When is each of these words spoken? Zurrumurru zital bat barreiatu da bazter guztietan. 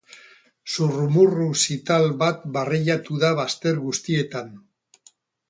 Zurrumurru 0.75 1.49
zital 1.63 2.07
bat 2.23 2.41
barreiatu 2.57 3.21
da 3.25 3.31
bazter 3.43 3.79
guztietan. 3.85 4.51